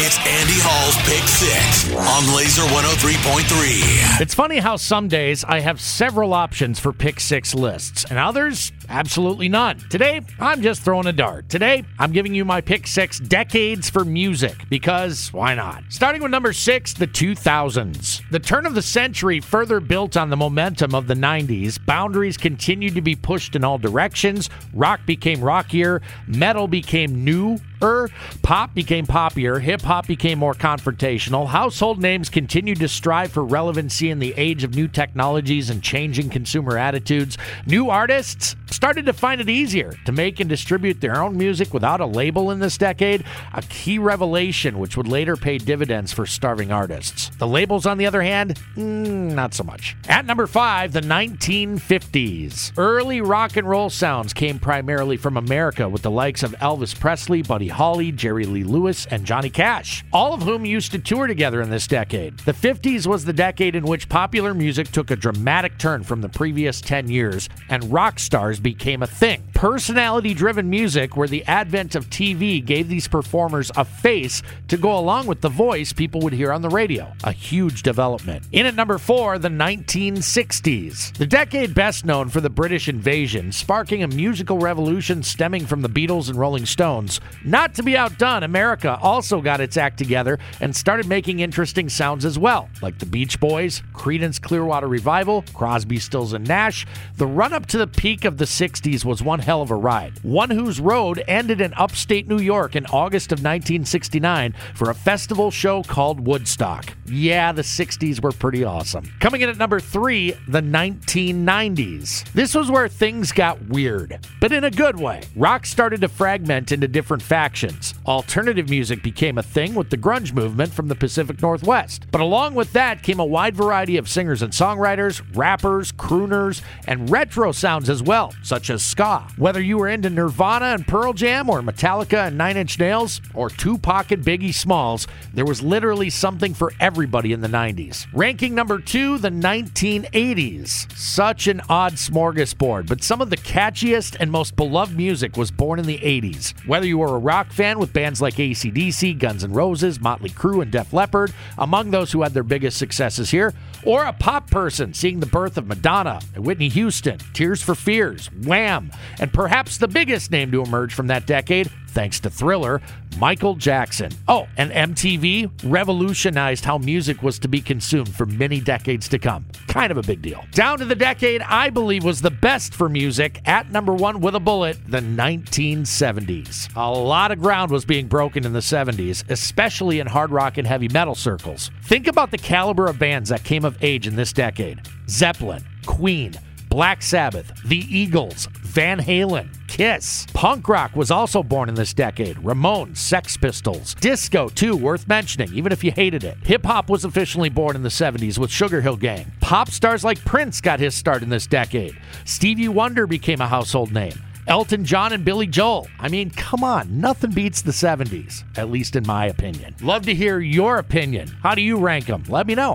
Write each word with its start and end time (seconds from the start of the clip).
It's 0.00 0.16
Andy 0.18 0.54
Hall's 0.62 0.94
Pick 1.08 1.26
Six 1.26 1.92
on 1.92 2.36
Laser 2.36 2.62
103.3. 2.62 4.20
It's 4.20 4.32
funny 4.32 4.58
how 4.58 4.76
some 4.76 5.08
days 5.08 5.42
I 5.42 5.58
have 5.58 5.80
several 5.80 6.34
options 6.34 6.78
for 6.78 6.92
pick 6.92 7.18
six 7.18 7.52
lists, 7.52 8.04
and 8.08 8.16
others, 8.16 8.70
absolutely 8.88 9.48
none. 9.48 9.80
Today, 9.90 10.20
I'm 10.38 10.62
just 10.62 10.82
throwing 10.82 11.08
a 11.08 11.12
dart. 11.12 11.48
Today, 11.48 11.82
I'm 11.98 12.12
giving 12.12 12.32
you 12.32 12.44
my 12.44 12.60
pick 12.60 12.86
six 12.86 13.18
decades 13.18 13.90
for 13.90 14.04
music, 14.04 14.54
because 14.70 15.32
why 15.32 15.56
not? 15.56 15.82
Starting 15.88 16.22
with 16.22 16.30
number 16.30 16.52
six, 16.52 16.92
the 16.94 17.08
2000s. 17.08 18.22
The 18.30 18.38
turn 18.38 18.66
of 18.66 18.76
the 18.76 18.82
century 18.82 19.40
further 19.40 19.80
built 19.80 20.16
on 20.16 20.30
the 20.30 20.36
momentum 20.36 20.94
of 20.94 21.08
the 21.08 21.14
90s. 21.14 21.84
Boundaries 21.84 22.36
continued 22.36 22.94
to 22.94 23.02
be 23.02 23.16
pushed 23.16 23.56
in 23.56 23.64
all 23.64 23.78
directions. 23.78 24.48
Rock 24.72 25.00
became 25.06 25.40
rockier, 25.40 26.02
metal 26.28 26.68
became 26.68 27.24
new 27.24 27.58
er, 27.82 28.10
pop 28.42 28.74
became 28.74 29.06
poppier, 29.06 29.60
hip 29.60 29.82
hop 29.82 30.06
became 30.06 30.38
more 30.38 30.54
confrontational, 30.54 31.46
household 31.46 32.00
names 32.00 32.28
continued 32.28 32.78
to 32.80 32.88
strive 32.88 33.32
for 33.32 33.44
relevancy 33.44 34.10
in 34.10 34.18
the 34.18 34.34
age 34.36 34.64
of 34.64 34.74
new 34.74 34.88
technologies 34.88 35.70
and 35.70 35.82
changing 35.82 36.30
consumer 36.30 36.76
attitudes. 36.76 37.38
New 37.66 37.90
artists 37.90 38.56
started 38.78 39.06
to 39.06 39.12
find 39.12 39.40
it 39.40 39.50
easier 39.50 39.92
to 40.04 40.12
make 40.12 40.38
and 40.38 40.48
distribute 40.48 41.00
their 41.00 41.20
own 41.20 41.36
music 41.36 41.74
without 41.74 42.00
a 42.00 42.06
label 42.06 42.52
in 42.52 42.60
this 42.60 42.78
decade, 42.78 43.24
a 43.52 43.60
key 43.62 43.98
revelation 43.98 44.78
which 44.78 44.96
would 44.96 45.08
later 45.08 45.34
pay 45.34 45.58
dividends 45.58 46.12
for 46.12 46.26
starving 46.26 46.70
artists. 46.70 47.32
The 47.38 47.46
labels, 47.48 47.86
on 47.86 47.98
the 47.98 48.06
other 48.06 48.22
hand, 48.22 48.60
mm, 48.76 49.34
not 49.34 49.52
so 49.52 49.64
much. 49.64 49.96
At 50.08 50.26
number 50.26 50.46
five, 50.46 50.92
the 50.92 51.00
1950s. 51.00 52.70
Early 52.78 53.20
rock 53.20 53.56
and 53.56 53.68
roll 53.68 53.90
sounds 53.90 54.32
came 54.32 54.60
primarily 54.60 55.16
from 55.16 55.36
America 55.36 55.88
with 55.88 56.02
the 56.02 56.10
likes 56.12 56.44
of 56.44 56.52
Elvis 56.60 56.96
Presley, 56.96 57.42
Buddy 57.42 57.66
Holly, 57.66 58.12
Jerry 58.12 58.44
Lee 58.44 58.62
Lewis, 58.62 59.06
and 59.06 59.24
Johnny 59.24 59.50
Cash, 59.50 60.04
all 60.12 60.34
of 60.34 60.42
whom 60.42 60.64
used 60.64 60.92
to 60.92 61.00
tour 61.00 61.26
together 61.26 61.60
in 61.62 61.70
this 61.70 61.88
decade. 61.88 62.38
The 62.38 62.52
50s 62.52 63.08
was 63.08 63.24
the 63.24 63.32
decade 63.32 63.74
in 63.74 63.82
which 63.82 64.08
popular 64.08 64.54
music 64.54 64.92
took 64.92 65.10
a 65.10 65.16
dramatic 65.16 65.78
turn 65.78 66.04
from 66.04 66.20
the 66.20 66.28
previous 66.28 66.80
10 66.80 67.08
years, 67.08 67.48
and 67.68 67.82
rock 67.92 68.20
stars 68.20 68.60
became 68.72 69.02
a 69.02 69.06
thing. 69.06 69.42
Personality 69.54 70.34
driven 70.34 70.68
music, 70.68 71.16
where 71.16 71.26
the 71.26 71.42
advent 71.46 71.94
of 71.94 72.10
TV 72.10 72.64
gave 72.64 72.86
these 72.86 73.08
performers 73.08 73.72
a 73.76 73.84
face 73.84 74.42
to 74.68 74.76
go 74.76 74.96
along 74.96 75.26
with 75.26 75.40
the 75.40 75.48
voice 75.48 75.92
people 75.92 76.20
would 76.20 76.34
hear 76.34 76.52
on 76.52 76.60
the 76.60 76.68
radio. 76.68 77.10
A 77.24 77.32
huge 77.32 77.82
development. 77.82 78.44
In 78.52 78.66
at 78.66 78.74
number 78.74 78.98
four, 78.98 79.38
the 79.38 79.48
1960s. 79.48 81.16
The 81.16 81.26
decade 81.26 81.74
best 81.74 82.04
known 82.04 82.28
for 82.28 82.42
the 82.42 82.50
British 82.50 82.88
invasion, 82.88 83.50
sparking 83.50 84.02
a 84.02 84.08
musical 84.08 84.58
revolution 84.58 85.22
stemming 85.22 85.66
from 85.66 85.80
the 85.80 85.88
Beatles 85.88 86.28
and 86.28 86.38
Rolling 86.38 86.66
Stones. 86.66 87.20
Not 87.44 87.74
to 87.74 87.82
be 87.82 87.96
outdone, 87.96 88.42
America 88.42 88.98
also 89.00 89.40
got 89.40 89.62
its 89.62 89.78
act 89.78 89.96
together 89.96 90.38
and 90.60 90.76
started 90.76 91.08
making 91.08 91.40
interesting 91.40 91.88
sounds 91.88 92.26
as 92.26 92.38
well, 92.38 92.68
like 92.82 92.98
the 92.98 93.06
Beach 93.06 93.40
Boys, 93.40 93.82
Creedence 93.94 94.40
Clearwater 94.40 94.88
Revival, 94.88 95.42
Crosby, 95.54 95.98
Stills, 95.98 96.34
and 96.34 96.46
Nash. 96.46 96.86
The 97.16 97.26
run 97.26 97.52
up 97.52 97.66
to 97.66 97.78
the 97.78 97.86
peak 97.86 98.24
of 98.24 98.36
the 98.36 98.46
60s 98.58 99.04
was 99.04 99.22
one 99.22 99.38
hell 99.38 99.62
of 99.62 99.70
a 99.70 99.76
ride, 99.76 100.18
one 100.24 100.50
whose 100.50 100.80
road 100.80 101.22
ended 101.28 101.60
in 101.60 101.72
upstate 101.74 102.26
New 102.26 102.40
York 102.40 102.74
in 102.74 102.86
August 102.86 103.30
of 103.30 103.38
1969 103.38 104.52
for 104.74 104.90
a 104.90 104.94
festival 104.94 105.52
show 105.52 105.84
called 105.84 106.26
Woodstock. 106.26 106.97
Yeah, 107.10 107.52
the 107.52 107.62
60s 107.62 108.22
were 108.22 108.32
pretty 108.32 108.64
awesome. 108.64 109.10
Coming 109.20 109.40
in 109.40 109.48
at 109.48 109.56
number 109.56 109.80
three, 109.80 110.32
the 110.46 110.60
1990s. 110.60 112.30
This 112.32 112.54
was 112.54 112.70
where 112.70 112.88
things 112.88 113.32
got 113.32 113.60
weird, 113.68 114.26
but 114.40 114.52
in 114.52 114.64
a 114.64 114.70
good 114.70 114.98
way. 114.98 115.22
Rock 115.36 115.66
started 115.66 116.00
to 116.02 116.08
fragment 116.08 116.72
into 116.72 116.88
different 116.88 117.22
factions. 117.22 117.94
Alternative 118.06 118.68
music 118.68 119.02
became 119.02 119.38
a 119.38 119.42
thing 119.42 119.74
with 119.74 119.90
the 119.90 119.96
grunge 119.96 120.32
movement 120.32 120.72
from 120.72 120.88
the 120.88 120.94
Pacific 120.94 121.40
Northwest. 121.40 122.06
But 122.10 122.20
along 122.20 122.54
with 122.54 122.72
that 122.72 123.02
came 123.02 123.20
a 123.20 123.24
wide 123.24 123.56
variety 123.56 123.96
of 123.96 124.08
singers 124.08 124.42
and 124.42 124.52
songwriters, 124.52 125.22
rappers, 125.34 125.92
crooners, 125.92 126.62
and 126.86 127.10
retro 127.10 127.52
sounds 127.52 127.88
as 127.88 128.02
well, 128.02 128.34
such 128.42 128.70
as 128.70 128.84
ska. 128.84 129.26
Whether 129.36 129.60
you 129.60 129.78
were 129.78 129.88
into 129.88 130.10
Nirvana 130.10 130.66
and 130.66 130.86
Pearl 130.86 131.12
Jam, 131.12 131.48
or 131.48 131.62
Metallica 131.62 132.26
and 132.26 132.36
Nine 132.38 132.56
Inch 132.56 132.78
Nails, 132.78 133.20
or 133.34 133.50
Tupac 133.50 134.10
and 134.10 134.24
Biggie 134.24 134.54
Smalls, 134.54 135.06
there 135.32 135.44
was 135.44 135.62
literally 135.62 136.10
something 136.10 136.54
for 136.54 136.72
everybody 136.98 137.32
in 137.32 137.40
the 137.40 137.46
90s. 137.46 138.08
Ranking 138.12 138.56
number 138.56 138.80
two, 138.80 139.18
the 139.18 139.30
1980s. 139.30 140.90
Such 140.98 141.46
an 141.46 141.60
odd 141.68 141.92
smorgasbord, 141.92 142.88
but 142.88 143.04
some 143.04 143.20
of 143.20 143.30
the 143.30 143.36
catchiest 143.36 144.16
and 144.18 144.32
most 144.32 144.56
beloved 144.56 144.96
music 144.96 145.36
was 145.36 145.52
born 145.52 145.78
in 145.78 145.86
the 145.86 145.98
80s. 145.98 146.54
Whether 146.66 146.88
you 146.88 146.98
were 146.98 147.14
a 147.14 147.20
rock 147.20 147.52
fan 147.52 147.78
with 147.78 147.92
bands 147.92 148.20
like 148.20 148.34
ACDC, 148.34 149.16
Guns 149.16 149.44
N' 149.44 149.52
Roses, 149.52 150.00
Motley 150.00 150.30
Crue, 150.30 150.60
and 150.60 150.72
Def 150.72 150.92
Leppard, 150.92 151.32
among 151.56 151.92
those 151.92 152.10
who 152.10 152.22
had 152.22 152.34
their 152.34 152.42
biggest 152.42 152.78
successes 152.78 153.30
here, 153.30 153.54
or 153.84 154.02
a 154.02 154.12
pop 154.12 154.50
person 154.50 154.92
seeing 154.92 155.20
the 155.20 155.26
birth 155.26 155.56
of 155.56 155.68
Madonna, 155.68 156.20
and 156.34 156.44
Whitney 156.44 156.68
Houston, 156.68 157.18
Tears 157.32 157.62
for 157.62 157.76
Fears, 157.76 158.26
Wham, 158.42 158.90
and 159.20 159.32
perhaps 159.32 159.78
the 159.78 159.86
biggest 159.86 160.32
name 160.32 160.50
to 160.50 160.62
emerge 160.62 160.94
from 160.94 161.06
that 161.06 161.28
decade, 161.28 161.70
thanks 161.98 162.20
to 162.20 162.30
Thriller, 162.30 162.80
Michael 163.18 163.56
Jackson. 163.56 164.12
Oh, 164.28 164.46
and 164.56 164.70
MTV 164.70 165.50
revolutionized 165.64 166.64
how 166.64 166.78
music 166.78 167.24
was 167.24 167.40
to 167.40 167.48
be 167.48 167.60
consumed 167.60 168.14
for 168.14 168.24
many 168.24 168.60
decades 168.60 169.08
to 169.08 169.18
come. 169.18 169.44
Kind 169.66 169.90
of 169.90 169.98
a 169.98 170.02
big 170.02 170.22
deal. 170.22 170.44
Down 170.52 170.78
to 170.78 170.84
the 170.84 170.94
decade 170.94 171.42
I 171.42 171.70
believe 171.70 172.04
was 172.04 172.20
the 172.20 172.30
best 172.30 172.72
for 172.72 172.88
music, 172.88 173.40
at 173.46 173.72
number 173.72 173.92
one 173.92 174.20
with 174.20 174.36
a 174.36 174.40
bullet, 174.40 174.78
the 174.86 175.00
1970s. 175.00 176.68
A 176.76 176.88
lot 176.88 177.32
of 177.32 177.40
ground 177.40 177.72
was 177.72 177.84
being 177.84 178.06
broken 178.06 178.46
in 178.46 178.52
the 178.52 178.60
70s, 178.60 179.28
especially 179.28 179.98
in 179.98 180.06
hard 180.06 180.30
rock 180.30 180.56
and 180.56 180.68
heavy 180.68 180.88
metal 180.88 181.16
circles. 181.16 181.72
Think 181.82 182.06
about 182.06 182.30
the 182.30 182.38
caliber 182.38 182.86
of 182.86 183.00
bands 183.00 183.28
that 183.30 183.42
came 183.42 183.64
of 183.64 183.76
age 183.82 184.06
in 184.06 184.14
this 184.14 184.32
decade 184.32 184.82
Zeppelin, 185.08 185.64
Queen, 185.84 186.34
Black 186.68 187.02
Sabbath, 187.02 187.50
The 187.64 187.84
Eagles, 187.92 188.46
Van 188.62 189.00
Halen, 189.00 189.48
Kiss. 189.68 190.26
Punk 190.34 190.68
rock 190.68 190.96
was 190.96 191.12
also 191.12 191.42
born 191.42 191.68
in 191.68 191.76
this 191.76 191.94
decade. 191.94 192.36
Ramones, 192.38 192.96
Sex 192.96 193.36
Pistols. 193.36 193.94
Disco, 193.94 194.48
too, 194.48 194.76
worth 194.76 195.06
mentioning, 195.06 195.54
even 195.54 195.70
if 195.70 195.84
you 195.84 195.92
hated 195.92 196.24
it. 196.24 196.36
Hip 196.44 196.66
hop 196.66 196.90
was 196.90 197.04
officially 197.04 197.48
born 197.48 197.76
in 197.76 197.82
the 197.82 197.88
70s 197.88 198.38
with 198.38 198.50
Sugar 198.50 198.80
Hill 198.80 198.96
Gang. 198.96 199.30
Pop 199.40 199.70
stars 199.70 200.02
like 200.02 200.24
Prince 200.24 200.60
got 200.60 200.80
his 200.80 200.94
start 200.94 201.22
in 201.22 201.28
this 201.28 201.46
decade. 201.46 201.96
Stevie 202.24 202.68
Wonder 202.68 203.06
became 203.06 203.40
a 203.40 203.46
household 203.46 203.92
name. 203.92 204.18
Elton 204.48 204.84
John 204.84 205.12
and 205.12 205.24
Billy 205.24 205.46
Joel. 205.46 205.88
I 205.98 206.08
mean, 206.08 206.30
come 206.30 206.64
on, 206.64 207.00
nothing 207.00 207.32
beats 207.32 207.60
the 207.60 207.70
70s, 207.70 208.44
at 208.56 208.70
least 208.70 208.96
in 208.96 209.06
my 209.06 209.26
opinion. 209.26 209.76
Love 209.82 210.06
to 210.06 210.14
hear 210.14 210.40
your 210.40 210.78
opinion. 210.78 211.28
How 211.42 211.54
do 211.54 211.60
you 211.60 211.76
rank 211.76 212.06
them? 212.06 212.24
Let 212.28 212.46
me 212.46 212.54
know. 212.54 212.74